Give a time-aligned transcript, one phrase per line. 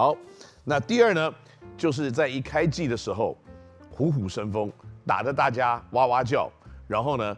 [0.00, 0.16] 好，
[0.64, 1.34] 那第二呢，
[1.76, 3.36] 就是在一开季的时候，
[3.90, 4.72] 虎虎生风，
[5.06, 6.50] 打得大家哇哇叫，
[6.88, 7.36] 然后呢，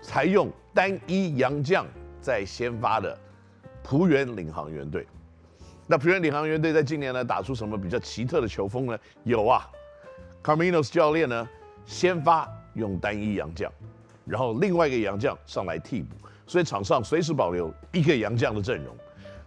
[0.00, 1.86] 才用单一洋将
[2.18, 3.14] 在先发的
[3.82, 5.06] 璞园领航员队。
[5.86, 8.98] 那璞园领航员队在今年呢，打出什么比较奇特的球风呢？
[9.24, 9.68] 有啊
[10.42, 11.46] ，Carminos 教练呢，
[11.84, 13.70] 先发用单一洋将，
[14.24, 18.96] 然后另外一个洋将上来替补，所以场上随时保留一个洋将的阵容。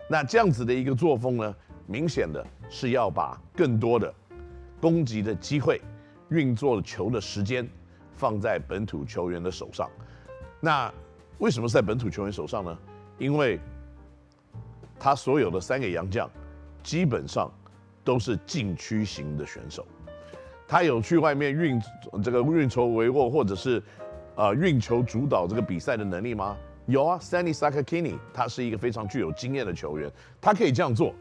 [0.07, 1.55] 那这样子的一个作风呢，
[1.88, 4.13] 明显的是要把更多的
[4.80, 5.81] 攻击的机会、
[6.30, 7.67] 运作球的时间
[8.16, 9.89] 放在本土球员的手上。
[10.59, 10.94] 那
[11.39, 12.77] 为什么是在本土球员手上呢？
[13.17, 13.59] 因为
[14.99, 16.30] 他所有的三个洋将，
[16.84, 17.52] 基本上
[18.03, 19.86] 都是禁区型的选手。
[20.67, 21.81] 他有去外面运
[22.23, 23.81] 这个运筹帷幄，或者是
[24.36, 26.55] 呃运球主导这个比赛的能力吗？
[26.86, 31.14] 有啊，Sandy Sakakini，他是一个非常具有经验的球员，他可以这样做。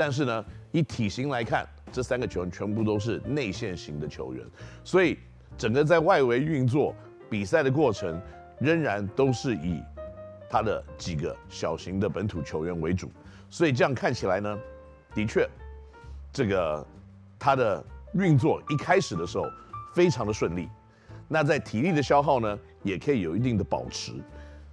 [0.00, 4.42] 但是呢，以体型来看，这三个球员全部都是内线型的球员，
[4.82, 5.18] 所以
[5.58, 6.94] 整个在外围运作
[7.28, 8.18] 比赛的过程，
[8.58, 9.82] 仍然都是以。
[10.52, 13.08] 他的几个小型的本土球员为主，
[13.50, 14.58] 所以这样看起来呢，
[15.14, 15.48] 的确，
[16.32, 16.84] 这个
[17.38, 19.44] 他的运作一开始的时候
[19.94, 20.68] 非常的顺利，
[21.28, 24.12] 那在体力的消耗呢，也可以有一定的保持，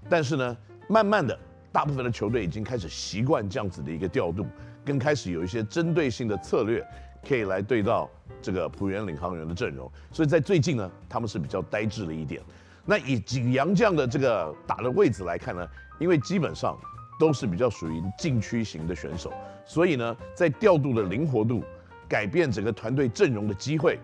[0.09, 0.57] 但是呢，
[0.89, 1.37] 慢慢的，
[1.71, 4.47] 大部分的球队已经开始习惯这样子的一个调度，
[4.87, 6.81] 跟开始有一些针对性的策略，
[7.27, 8.09] 可以来对到
[8.41, 12.41] 这个浦原领航员的阵容，所以在最近呢，他们是比较呆滞了一点。
[12.85, 15.67] 那以几个洋将的这个打的位置来看呢，
[15.99, 16.79] 因为基本上
[17.19, 19.33] 都是比较属于禁区型的选手，
[19.65, 21.61] 所以呢，在调度的灵活度、
[22.07, 23.99] 改变整个团队阵容的机会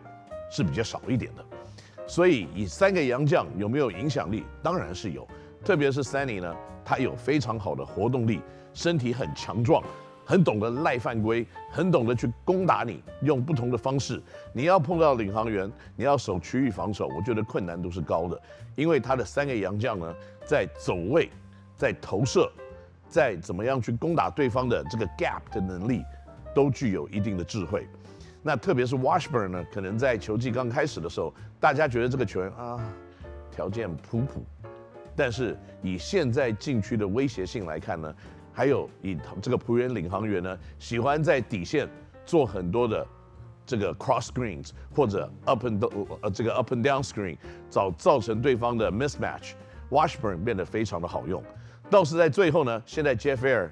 [0.52, 1.46] 是比较少一点的。
[2.06, 4.44] 所以以三个洋将有没有影响力？
[4.62, 5.26] 当然是有，
[5.64, 6.54] 特别是 Sunny 呢，
[6.84, 8.42] 他有非常好的活动力，
[8.74, 9.82] 身体很强壮。
[10.26, 14.22] 很懂得赖犯规，很懂得去攻打你，用不同的方式。
[14.54, 18.42] 你要碰到领航员，你要守区域防守，我觉得困难度是高的，
[18.76, 20.16] 因为他的三个洋将呢，
[20.46, 21.30] 在走位，
[21.76, 22.50] 在投射，
[23.10, 26.04] 在怎么样去攻打对方的这个 gap 的能力，
[26.56, 27.86] 都具有一定的智慧。
[28.42, 32.80] 那特别是 Washburn 呢，可能在球季刚开始的时候，大家觉得这个球员啊，
[33.52, 34.44] 条件普普，
[35.16, 38.16] 但是以现在禁区的威胁性来看呢。
[38.54, 41.90] 还有以这个璞园领航员呢，喜欢在底线
[42.26, 43.06] 做很多的
[43.66, 47.36] 这个 cross screens 或者 up and down 呃这个 up and down screen，
[47.70, 49.54] 造造成对方的 mismatch。
[49.90, 51.44] Washburn 变得非常的好用，
[51.90, 53.70] 倒是在最后呢，现在 Jeff Air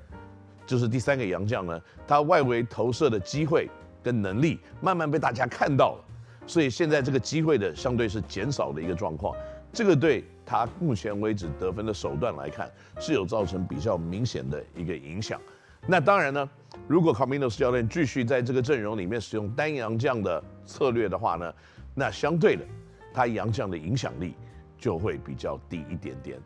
[0.66, 3.69] 就是第三个洋将呢，他外围投射的机会
[4.03, 6.03] 跟能力慢慢被大家看到了，
[6.48, 9.36] 所以现在这个机会的相对是减少的一个状况，
[9.72, 10.24] 这个对。
[10.51, 12.69] 他目前为止得分的手段来看，
[13.00, 15.39] 是有造成比较明显的一个影响。
[15.88, 16.50] 那当然呢，
[16.89, 21.53] 如果 Carminos 教练继续在这个阵容里面使用单洋将的策略的话呢，
[21.95, 22.66] 那相对的，
[23.13, 24.35] 他洋将的影响力
[24.78, 26.38] 就会比较低一点点。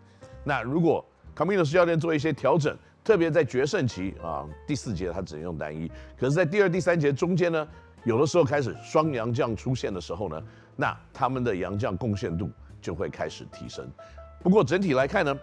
[0.43, 1.03] 那如果
[1.35, 7.67] Carminos 教练做一些调整，特别在决胜期啊，第四节他只能用单一，可是，在第二、第三节中间呢，
[8.03, 10.39] 有的时候开始双洋将出现的时候呢，
[10.75, 12.51] 那他们的洋将贡献度。
[12.85, 13.90] 就会开始提升。
[14.44, 15.35] 不过整体来看呢，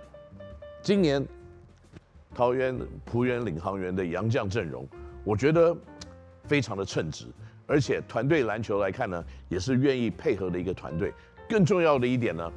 [0.81, 1.27] 今年
[2.33, 4.87] 桃园浦园领航员的洋将阵容，
[5.25, 5.77] 我觉得
[6.45, 7.27] 非常的称职，
[7.67, 11.13] 而且团队篮球来看呢，也是愿意配合的一个团队。
[11.49, 12.49] 更重要的一点呢，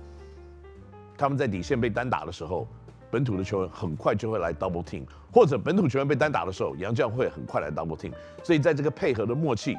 [1.18, 2.68] 他们在底线被单打的时候，
[3.10, 5.02] 本土的球员很快就会来 double team，
[5.34, 8.12] 或者本土球员被单打的时候，杨将会很快来 double team。
[8.44, 9.76] 所以在这个配合的默契，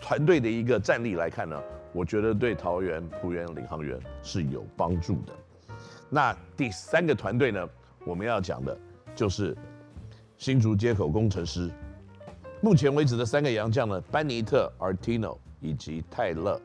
[0.00, 1.60] 团队的一个战力来看呢。
[1.92, 5.32] 我觉得对桃园浦园领航员是有帮助的。
[6.10, 7.68] 那第三个团队呢，
[8.04, 8.78] 我们要讲的
[9.14, 9.56] 就是
[10.36, 11.70] 新竹街口工程师。
[12.60, 16.60] 目前为止的三个洋将呢，班尼特、Artino 以及泰勒，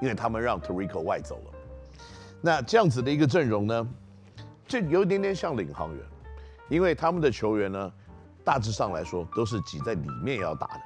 [0.00, 1.52] 因为他们让 Torico 外走了。
[2.40, 3.88] 那这样子的一个阵容呢，
[4.66, 6.04] 就有一点点像领航员，
[6.68, 7.92] 因为他们的球员呢，
[8.42, 10.80] 大致上来说都是挤在里面要打的。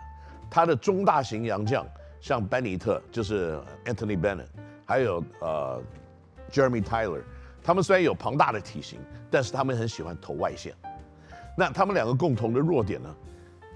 [0.50, 1.86] 他的中大型洋将。
[2.20, 4.46] 像班尼特就是 Anthony Bennett，
[4.84, 5.80] 还有呃
[6.50, 7.22] Jeremy Tyler，
[7.62, 8.98] 他们虽然有庞大的体型，
[9.30, 10.74] 但是他们很喜欢投外线。
[11.56, 13.14] 那他们两个共同的弱点呢？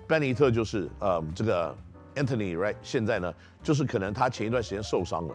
[0.09, 1.75] 班尼特就是呃这个
[2.15, 5.35] Anthony right 现在呢，就是可能他前一段时间受伤了，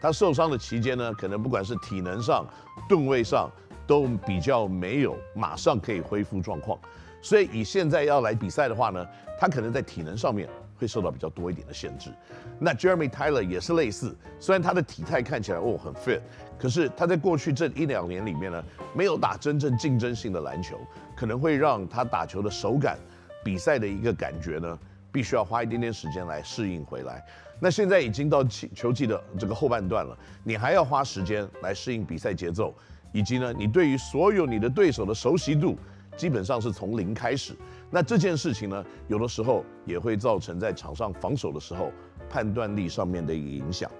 [0.00, 2.46] 他受伤的期间呢，可能不管是体能上、
[2.88, 3.50] 吨位上
[3.86, 6.78] 都比较没有马上可以恢复状况，
[7.22, 9.06] 所以以现在要来比赛的话呢，
[9.38, 10.48] 他可能在体能上面。
[10.78, 12.10] 会受到比较多一点的限制。
[12.58, 16.20] 那 Jeremy Tyler 也是类似，虽然他的体态看起来哦很 fit，
[16.58, 18.64] 可是他在过去这一两年里面呢，
[18.94, 20.78] 没有打真正竞争性的篮球，
[21.16, 22.96] 可能会让他打球的手感
[23.44, 24.78] 比赛的一个感觉呢，
[25.10, 27.24] 必须要花一点点时间来适应回来。
[27.60, 32.72] 那现在已经到球季的这个后半段了，你还要花时间来适应比赛节奏，
[33.12, 35.76] 以及呢，你对于所有你的对手的熟悉度，
[36.16, 37.54] 基本上是从零开始。
[37.90, 41.90] 那这件事情呢，有的时候也会造成在场上防守的时候
[42.28, 43.90] 判断力上面的一个影响。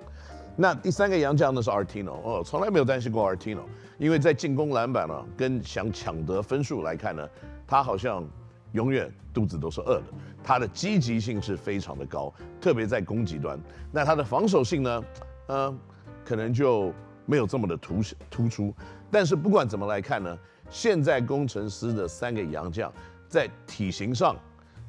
[0.57, 3.63] 那第三个洋将呢是 Artino 哦，从来没有担心过 Artino，
[3.97, 7.29] 因为在进攻篮板呢跟想抢得分数来看呢，
[7.67, 8.27] 他好像
[8.73, 10.05] 永远肚子都是饿的。
[10.43, 13.59] 他的积极性是非常的高，特别在攻击端。
[13.93, 15.05] 那他的防守性呢，
[15.47, 15.79] 呃，
[16.25, 16.93] 可能就
[17.25, 18.75] 没有这么的突突出。
[19.11, 20.39] 但是不管怎么来看呢，
[20.69, 22.93] 现在工程师的三个洋将
[23.29, 24.37] 在体型上，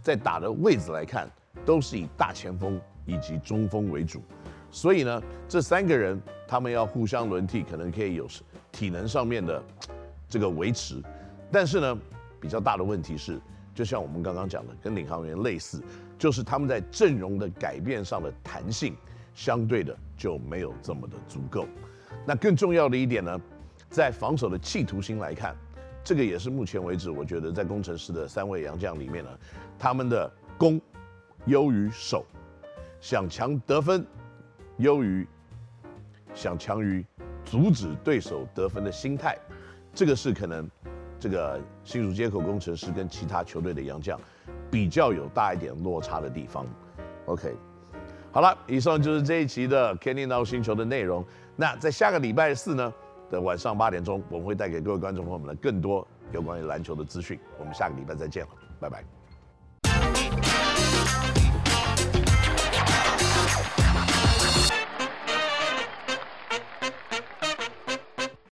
[0.02, 1.30] 在打的位置来看，
[1.66, 4.22] 都是以大前锋以及中锋为主。
[4.72, 8.28] 所以呢，这三个人他们要互相轮替，可能可以有
[8.72, 9.64] 体能上面的
[10.28, 11.02] 这个维持。
[11.52, 11.98] 但是呢，
[12.40, 13.40] 比较大的问题是。
[13.76, 15.82] 就像我们刚刚讲的，跟领航员类似，
[16.18, 18.94] 就是他们在阵容的改变上的弹性，
[19.34, 21.66] 相对的就没有这么的足够。
[22.26, 23.40] 那更重要的一点呢，
[23.90, 25.56] 在防守的企图心来看，
[26.04, 29.30] 这个也是目前为止我觉得在工程师的三位洋将里面呢，
[29.78, 30.80] 他们的攻
[31.46, 32.26] 优于守，
[33.00, 34.06] 想强得分
[34.78, 35.28] 优于
[36.34, 37.06] 想强于
[37.46, 39.38] 阻止对手得分的心态，
[39.94, 40.70] 这个是可能。
[41.22, 44.18] 这个新竹接口工程师跟其他球队的洋将
[44.72, 46.66] 比较有大一点落差的地方。
[47.26, 47.54] OK，
[48.32, 51.22] 好了，以上就是这一期的 Kenny NOW 星球的内容。
[51.58, 52.94] 那在下个礼拜四呢
[53.30, 57.40] 的晚上八点钟，我们会带给各位观众朋友们更多有关于篮球的资讯。
[57.58, 58.50] 我们下个礼拜再见了，
[58.80, 59.19] 拜拜。